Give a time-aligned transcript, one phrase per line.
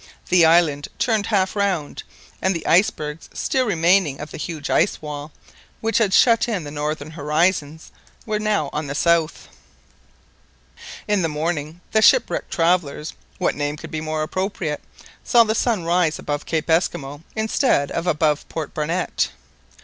[0.29, 2.01] The island turned half round,
[2.41, 5.31] and the icebergs still remaining of the huge ice wall,
[5.79, 7.79] which had shut in the northern horizon,
[8.25, 9.47] were now on the south.
[11.07, 16.47] In the morning the shipwrecked travellers—what name could be more appropriate?—saw the sun rise above
[16.47, 19.29] Cape Esquimaux instead of above Port Barnett.